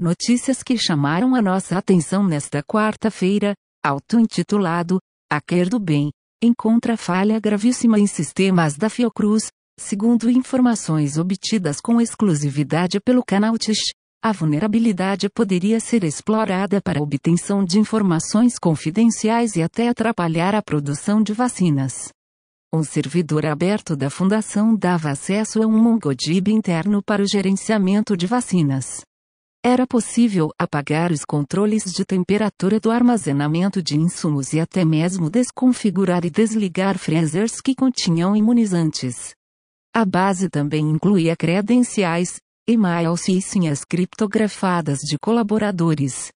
Notícias 0.00 0.62
que 0.62 0.78
chamaram 0.78 1.34
a 1.34 1.42
nossa 1.42 1.76
atenção 1.76 2.26
nesta 2.26 2.62
quarta-feira, 2.62 3.52
auto-intitulado, 3.84 4.98
Hacker 5.30 5.68
do 5.68 5.78
Bem, 5.78 6.10
encontra 6.42 6.96
falha 6.96 7.38
gravíssima 7.38 8.00
em 8.00 8.06
sistemas 8.06 8.78
da 8.78 8.88
Fiocruz, 8.88 9.50
segundo 9.78 10.30
informações 10.30 11.18
obtidas 11.18 11.82
com 11.82 12.00
exclusividade 12.00 12.98
pelo 12.98 13.22
canal 13.22 13.58
Tish. 13.58 13.92
A 14.24 14.32
vulnerabilidade 14.32 15.28
poderia 15.28 15.78
ser 15.78 16.02
explorada 16.02 16.80
para 16.80 17.02
obtenção 17.02 17.62
de 17.62 17.78
informações 17.78 18.58
confidenciais 18.58 19.54
e 19.54 19.62
até 19.62 19.90
atrapalhar 19.90 20.54
a 20.54 20.62
produção 20.62 21.22
de 21.22 21.34
vacinas. 21.34 22.08
Um 22.72 22.82
servidor 22.82 23.44
aberto 23.44 23.94
da 23.94 24.08
fundação 24.08 24.74
dava 24.74 25.10
acesso 25.10 25.62
a 25.62 25.66
um 25.66 25.78
MongoDB 25.78 26.52
interno 26.52 27.02
para 27.02 27.22
o 27.22 27.28
gerenciamento 27.28 28.16
de 28.16 28.26
vacinas. 28.26 29.02
Era 29.62 29.86
possível 29.86 30.50
apagar 30.58 31.12
os 31.12 31.22
controles 31.22 31.84
de 31.84 32.02
temperatura 32.02 32.80
do 32.80 32.90
armazenamento 32.90 33.82
de 33.82 33.94
insumos 33.94 34.54
e 34.54 34.60
até 34.60 34.86
mesmo 34.86 35.28
desconfigurar 35.28 36.24
e 36.24 36.30
desligar 36.30 36.96
freezers 36.96 37.60
que 37.60 37.74
continham 37.74 38.34
imunizantes. 38.34 39.34
A 39.94 40.02
base 40.06 40.48
também 40.48 40.88
incluía 40.88 41.36
credenciais, 41.36 42.40
e-mails 42.66 43.28
e 43.28 43.42
senhas 43.42 43.84
criptografadas 43.84 45.00
de 45.00 45.18
colaboradores. 45.18 46.32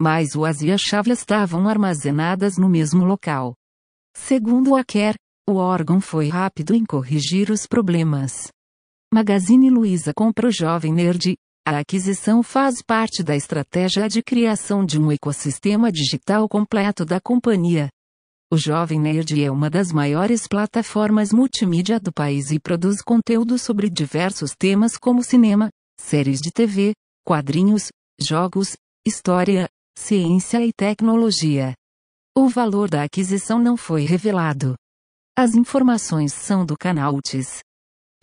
Mas 0.00 0.36
o 0.36 0.44
as 0.44 0.62
e 0.62 0.70
a 0.70 0.78
chave 0.78 1.10
estavam 1.10 1.68
armazenadas 1.68 2.58
no 2.58 2.68
mesmo 2.68 3.04
local. 3.04 3.54
Segundo 4.14 4.76
a 4.76 4.84
Kerr, 4.84 5.16
o 5.48 5.54
órgão 5.54 6.00
foi 6.00 6.28
rápido 6.28 6.76
em 6.76 6.84
corrigir 6.84 7.50
os 7.50 7.66
problemas. 7.66 8.52
Magazine 9.12 9.68
Luiza 9.68 10.12
comprou 10.14 10.52
Jovem 10.52 10.92
Nerd, 10.92 11.34
a 11.64 11.78
aquisição 11.78 12.42
faz 12.42 12.82
parte 12.82 13.22
da 13.22 13.36
estratégia 13.36 14.08
de 14.08 14.20
criação 14.20 14.84
de 14.84 14.98
um 15.00 15.12
ecossistema 15.12 15.92
digital 15.92 16.48
completo 16.48 17.04
da 17.04 17.20
companhia. 17.20 17.88
O 18.52 18.56
Jovem 18.56 19.00
Nerd 19.00 19.42
é 19.42 19.50
uma 19.50 19.70
das 19.70 19.92
maiores 19.92 20.48
plataformas 20.48 21.32
multimídia 21.32 22.00
do 22.00 22.12
país 22.12 22.50
e 22.50 22.58
produz 22.58 23.00
conteúdo 23.00 23.58
sobre 23.58 23.88
diversos 23.88 24.54
temas 24.58 24.98
como 24.98 25.22
cinema, 25.22 25.70
séries 26.00 26.40
de 26.40 26.50
TV, 26.50 26.92
quadrinhos, 27.24 27.90
jogos, 28.20 28.76
história, 29.06 29.68
ciência 29.96 30.66
e 30.66 30.72
tecnologia. 30.72 31.74
O 32.36 32.48
valor 32.48 32.90
da 32.90 33.04
aquisição 33.04 33.60
não 33.60 33.76
foi 33.76 34.04
revelado. 34.04 34.74
As 35.38 35.54
informações 35.54 36.32
são 36.32 36.66
do 36.66 36.76
canal 36.76 37.14
UTIS. 37.14 37.60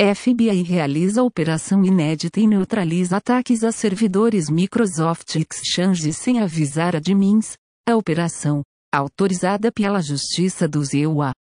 FBI 0.01 0.63
realiza 0.63 1.21
operação 1.21 1.83
inédita 1.83 2.39
e 2.39 2.47
neutraliza 2.47 3.17
ataques 3.17 3.65
a 3.65 3.71
servidores 3.73 4.49
Microsoft 4.49 5.35
Exchange 5.35 6.13
sem 6.13 6.39
avisar 6.39 6.95
admins. 6.95 7.57
A 7.85 7.97
operação, 7.97 8.61
autorizada 8.93 9.73
pela 9.73 10.01
Justiça 10.01 10.69
dos 10.69 10.93
EUA, 10.93 11.33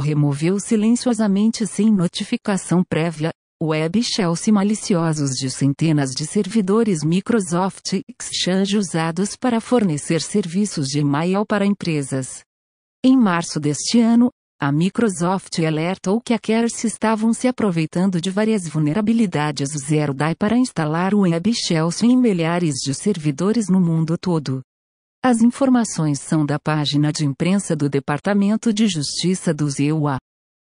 removeu 0.00 0.60
silenciosamente 0.60 1.66
sem 1.66 1.92
notificação 1.92 2.84
prévia, 2.88 3.32
web 3.60 4.00
shells 4.00 4.48
maliciosos 4.52 5.30
de 5.30 5.50
centenas 5.50 6.10
de 6.12 6.24
servidores 6.24 7.02
Microsoft 7.02 7.94
Exchange 8.08 8.78
usados 8.78 9.34
para 9.34 9.60
fornecer 9.60 10.20
serviços 10.20 10.86
de 10.86 11.00
e-mail 11.00 11.44
para 11.44 11.66
empresas. 11.66 12.42
Em 13.04 13.16
março 13.16 13.58
deste 13.58 13.98
ano, 13.98 14.30
a 14.60 14.72
Microsoft 14.72 15.56
alertou 15.60 16.20
que 16.20 16.32
hackers 16.32 16.82
estavam 16.82 17.32
se 17.32 17.46
aproveitando 17.46 18.20
de 18.20 18.28
várias 18.28 18.66
vulnerabilidades 18.66 19.68
Zero 19.86 20.12
Day 20.12 20.34
para 20.34 20.58
instalar 20.58 21.14
o 21.14 21.20
Web 21.20 21.52
Shells 21.54 22.04
em 22.04 22.16
milhares 22.16 22.74
de 22.84 22.92
servidores 22.92 23.68
no 23.68 23.80
mundo 23.80 24.18
todo. 24.18 24.60
As 25.22 25.42
informações 25.42 26.18
são 26.18 26.44
da 26.44 26.58
página 26.58 27.12
de 27.12 27.24
imprensa 27.24 27.76
do 27.76 27.88
Departamento 27.88 28.72
de 28.72 28.88
Justiça 28.88 29.54
dos 29.54 29.78
EUA. 29.78 30.18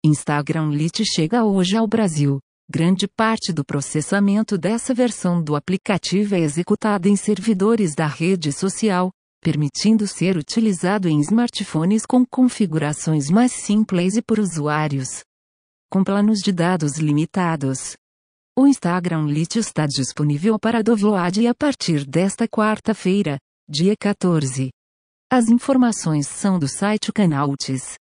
Instagram 0.06 0.69
Lite 0.69 1.03
chega 1.03 1.44
hoje 1.44 1.75
ao 1.75 1.85
Brasil. 1.85 2.40
Grande 2.72 3.06
parte 3.06 3.52
do 3.52 3.66
processamento 3.66 4.58
dessa 4.58 4.94
versão 4.94 5.44
do 5.44 5.58
aplicativo 5.58 6.35
é 6.35 6.40
executada 6.40 7.09
em 7.09 7.18
servidores 7.18 7.94
da 7.94 8.08
rede 8.08 8.53
social, 8.53 9.12
permitindo 9.44 10.08
ser 10.08 10.38
utilizado 10.38 11.09
em 11.09 11.20
smartphones 11.20 12.06
com 12.06 12.26
configurações 12.26 13.30
mais 13.30 13.52
simples 13.52 14.16
e 14.16 14.22
por 14.22 14.40
usuários 14.40 15.22
com 15.94 16.04
planos 16.04 16.40
de 16.40 16.52
dados 16.52 16.98
limitados. 16.98 17.96
O 18.58 18.66
Instagram 18.66 19.28
Lite 19.28 19.59
está 19.59 19.86
disponível 19.86 20.58
para 20.58 20.82
download 20.82 21.46
a 21.46 21.53
partir 21.53 22.03
desta 22.03 22.48
quarta-feira, 22.48 23.38
dia 23.70 23.94
14. 24.00 24.72
As 25.32 25.50
informações 25.50 26.28
são 26.28 26.58
do 26.58 26.68
site 26.68 27.14
Canaltis. 27.14 27.94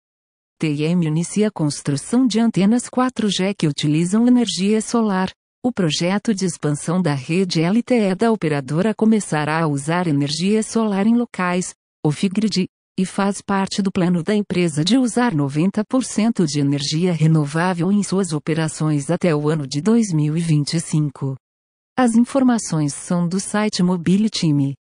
TM 0.58 1.06
inicia 1.06 1.50
a 1.50 1.52
construção 1.52 2.26
de 2.26 2.40
antenas 2.40 2.84
4G 2.84 3.54
que 3.58 3.68
utilizam 3.68 4.26
energia 4.26 4.82
solar. 4.82 5.30
O 5.64 5.72
projeto 5.72 6.34
de 6.34 6.44
expansão 6.44 7.00
da 7.00 7.14
rede 7.14 7.62
LTE 7.62 8.16
da 8.18 8.32
operadora 8.32 8.96
começará 8.96 9.62
a 9.62 9.68
usar 9.68 10.08
energia 10.08 10.64
solar 10.64 11.06
em 11.06 11.16
locais, 11.16 11.76
off-grid, 12.04 12.68
e 13.00 13.06
faz 13.06 13.44
parte 13.44 13.80
do 13.80 13.92
plano 13.92 14.24
da 14.24 14.34
empresa 14.34 14.84
de 14.84 14.98
usar 14.98 15.36
90% 15.36 16.48
de 16.48 16.60
energia 16.60 17.14
renovável 17.14 17.92
em 17.92 18.02
suas 18.02 18.34
operações 18.34 19.12
até 19.12 19.36
o 19.36 19.48
ano 19.50 19.68
de 19.68 19.82
2025. 19.82 21.36
As 21.96 22.16
informações 22.16 22.96
são 22.96 23.28
do 23.28 23.40
site 23.40 23.84
Mobility. 23.84 24.74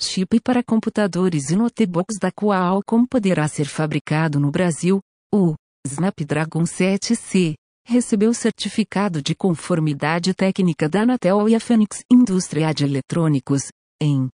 Chip 0.00 0.40
para 0.40 0.64
computadores 0.64 1.50
e 1.50 1.56
notebooks 1.56 2.18
da 2.18 2.32
Qualcomm 2.32 3.04
poderá 3.06 3.46
ser 3.46 3.66
fabricado 3.66 4.40
no 4.40 4.50
Brasil, 4.50 5.00
o 5.30 5.54
Snapdragon 5.86 6.62
7C 6.62 7.56
recebeu 7.86 8.32
certificado 8.32 9.22
de 9.22 9.34
conformidade 9.34 10.32
técnica 10.34 10.88
da 10.88 11.02
Anatel 11.02 11.48
e 11.48 11.54
a 11.54 11.60
Phoenix 11.60 12.02
Indústria 12.10 12.72
de 12.72 12.84
Eletrônicos, 12.84 13.68
em 14.00 14.28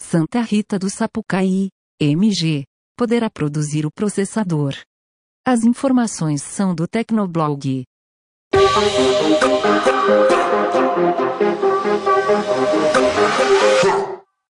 Santa 0.00 0.40
Rita 0.40 0.78
do 0.78 0.88
Sapucaí, 0.88 1.68
MG, 2.00 2.64
poderá 2.96 3.28
produzir 3.28 3.84
o 3.84 3.90
processador. 3.90 4.74
As 5.46 5.64
informações 5.64 6.42
são 6.42 6.74
do 6.74 6.86
Tecnoblog. 6.86 7.84